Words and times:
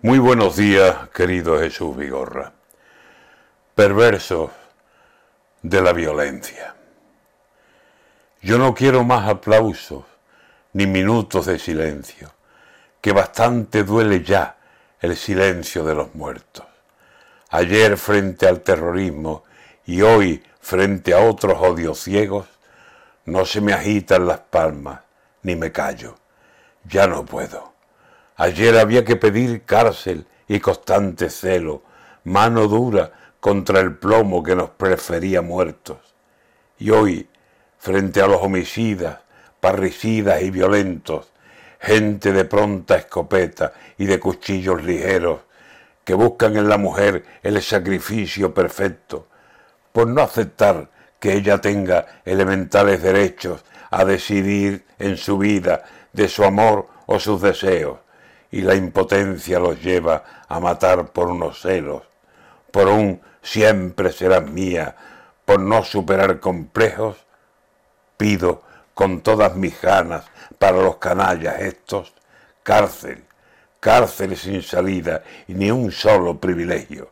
Muy 0.00 0.18
buenos 0.18 0.56
días, 0.56 1.10
querido 1.10 1.60
Jesús 1.60 1.96
Vigorra. 1.96 2.52
Perversos 3.74 4.50
de 5.62 5.80
la 5.80 5.92
violencia. 5.92 6.74
Yo 8.40 8.58
no 8.58 8.74
quiero 8.74 9.04
más 9.04 9.28
aplausos 9.28 10.04
ni 10.72 10.86
minutos 10.86 11.46
de 11.46 11.58
silencio, 11.58 12.32
que 13.00 13.12
bastante 13.12 13.84
duele 13.84 14.24
ya 14.24 14.56
el 15.00 15.16
silencio 15.16 15.84
de 15.84 15.94
los 15.94 16.14
muertos. 16.14 16.66
Ayer 17.50 17.96
frente 17.96 18.48
al 18.48 18.62
terrorismo 18.62 19.44
y 19.84 20.02
hoy 20.02 20.42
frente 20.60 21.12
a 21.12 21.20
otros 21.20 21.58
odios 21.60 22.00
ciegos, 22.00 22.46
no 23.26 23.44
se 23.44 23.60
me 23.60 23.72
agitan 23.72 24.26
las 24.26 24.40
palmas 24.40 25.00
ni 25.42 25.54
me 25.54 25.70
callo. 25.70 26.16
Ya 26.84 27.06
no 27.06 27.24
puedo. 27.24 27.72
Ayer 28.36 28.78
había 28.78 29.04
que 29.04 29.16
pedir 29.16 29.62
cárcel 29.64 30.26
y 30.48 30.60
constante 30.60 31.30
celo, 31.30 31.82
mano 32.24 32.66
dura 32.66 33.12
contra 33.40 33.80
el 33.80 33.96
plomo 33.96 34.42
que 34.42 34.54
nos 34.54 34.70
prefería 34.70 35.42
muertos. 35.42 35.98
Y 36.78 36.90
hoy, 36.90 37.28
frente 37.78 38.22
a 38.22 38.26
los 38.26 38.42
homicidas, 38.42 39.18
parricidas 39.60 40.42
y 40.42 40.50
violentos, 40.50 41.32
gente 41.80 42.32
de 42.32 42.44
pronta 42.44 42.96
escopeta 42.96 43.72
y 43.98 44.06
de 44.06 44.20
cuchillos 44.20 44.82
ligeros, 44.82 45.40
que 46.04 46.14
buscan 46.14 46.56
en 46.56 46.68
la 46.68 46.78
mujer 46.78 47.24
el 47.42 47.60
sacrificio 47.62 48.54
perfecto, 48.54 49.28
por 49.92 50.06
no 50.08 50.22
aceptar 50.22 50.90
que 51.20 51.34
ella 51.34 51.60
tenga 51.60 52.06
elementales 52.24 53.02
derechos 53.02 53.64
a 53.90 54.04
decidir 54.04 54.84
en 54.98 55.16
su 55.16 55.38
vida 55.38 55.84
de 56.12 56.28
su 56.28 56.44
amor 56.44 56.88
o 57.06 57.20
sus 57.20 57.40
deseos, 57.42 57.98
y 58.52 58.60
la 58.60 58.74
impotencia 58.74 59.58
los 59.58 59.82
lleva 59.82 60.22
a 60.46 60.60
matar 60.60 61.10
por 61.10 61.28
unos 61.28 61.60
celos, 61.60 62.02
por 62.70 62.86
un 62.86 63.20
siempre 63.40 64.12
serás 64.12 64.48
mía, 64.48 64.94
por 65.44 65.58
no 65.58 65.82
superar 65.82 66.38
complejos, 66.38 67.16
pido 68.16 68.62
con 68.94 69.22
todas 69.22 69.56
mis 69.56 69.80
ganas 69.80 70.26
para 70.58 70.76
los 70.82 70.96
canallas 70.98 71.60
estos 71.60 72.12
cárcel, 72.62 73.24
cárcel 73.80 74.36
sin 74.36 74.62
salida 74.62 75.24
y 75.48 75.54
ni 75.54 75.70
un 75.70 75.90
solo 75.90 76.38
privilegio. 76.38 77.10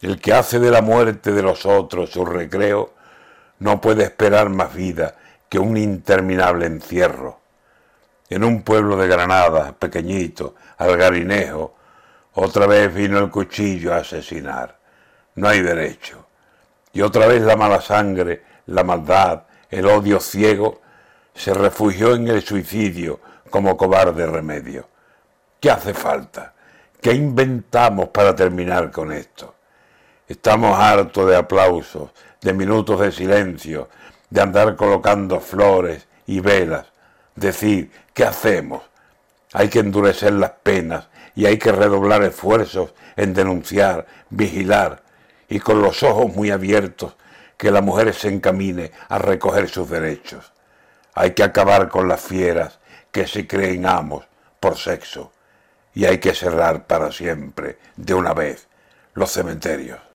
El 0.00 0.20
que 0.20 0.32
hace 0.32 0.58
de 0.58 0.70
la 0.70 0.80
muerte 0.80 1.32
de 1.32 1.42
los 1.42 1.66
otros 1.66 2.10
su 2.10 2.24
recreo 2.24 2.94
no 3.58 3.80
puede 3.80 4.04
esperar 4.04 4.48
más 4.48 4.74
vida 4.74 5.16
que 5.48 5.58
un 5.58 5.76
interminable 5.76 6.66
encierro 6.66 7.45
en 8.28 8.44
un 8.44 8.62
pueblo 8.62 8.96
de 8.96 9.08
Granada, 9.08 9.72
pequeñito, 9.72 10.54
Algarinejo, 10.78 11.74
otra 12.34 12.66
vez 12.66 12.92
vino 12.92 13.18
el 13.18 13.30
cuchillo 13.30 13.94
a 13.94 13.98
asesinar. 13.98 14.78
No 15.36 15.48
hay 15.48 15.62
derecho. 15.62 16.26
Y 16.92 17.02
otra 17.02 17.26
vez 17.26 17.42
la 17.42 17.56
mala 17.56 17.80
sangre, 17.80 18.42
la 18.66 18.84
maldad, 18.84 19.44
el 19.70 19.86
odio 19.86 20.20
ciego, 20.20 20.80
se 21.34 21.52
refugió 21.54 22.14
en 22.14 22.28
el 22.28 22.42
suicidio 22.42 23.20
como 23.50 23.76
cobarde 23.76 24.26
remedio. 24.26 24.88
¿Qué 25.60 25.70
hace 25.70 25.94
falta? 25.94 26.54
¿Qué 27.00 27.12
inventamos 27.12 28.08
para 28.08 28.34
terminar 28.34 28.90
con 28.90 29.12
esto? 29.12 29.54
Estamos 30.26 30.78
hartos 30.78 31.28
de 31.28 31.36
aplausos, 31.36 32.10
de 32.40 32.52
minutos 32.52 33.00
de 33.00 33.12
silencio, 33.12 33.88
de 34.28 34.40
andar 34.40 34.74
colocando 34.76 35.40
flores 35.40 36.06
y 36.26 36.40
velas, 36.40 36.86
decir, 37.36 37.90
¿qué 38.14 38.24
hacemos? 38.24 38.82
Hay 39.52 39.68
que 39.68 39.78
endurecer 39.78 40.32
las 40.32 40.52
penas 40.62 41.08
y 41.34 41.46
hay 41.46 41.58
que 41.58 41.70
redoblar 41.70 42.22
esfuerzos 42.24 42.94
en 43.16 43.34
denunciar, 43.34 44.06
vigilar 44.30 45.02
y 45.48 45.60
con 45.60 45.80
los 45.80 46.02
ojos 46.02 46.34
muy 46.34 46.50
abiertos 46.50 47.14
que 47.56 47.70
la 47.70 47.80
mujer 47.80 48.12
se 48.14 48.28
encamine 48.28 48.92
a 49.08 49.18
recoger 49.18 49.68
sus 49.68 49.88
derechos. 49.88 50.52
Hay 51.14 51.32
que 51.32 51.42
acabar 51.42 51.88
con 51.88 52.08
las 52.08 52.20
fieras 52.20 52.78
que 53.12 53.26
se 53.26 53.46
creen 53.46 53.86
amos 53.86 54.24
por 54.60 54.76
sexo 54.76 55.32
y 55.94 56.04
hay 56.04 56.18
que 56.18 56.34
cerrar 56.34 56.86
para 56.86 57.10
siempre, 57.10 57.78
de 57.96 58.12
una 58.12 58.34
vez, 58.34 58.68
los 59.14 59.32
cementerios. 59.32 60.06